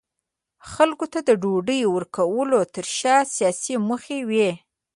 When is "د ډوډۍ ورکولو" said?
1.27-2.57